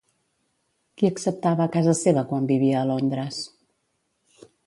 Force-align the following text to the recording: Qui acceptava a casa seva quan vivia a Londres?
Qui 1.01 1.09
acceptava 1.11 1.67
a 1.67 1.71
casa 1.75 1.93
seva 2.01 2.25
quan 2.33 2.49
vivia 2.53 2.81
a 2.81 2.89
Londres? 2.95 3.41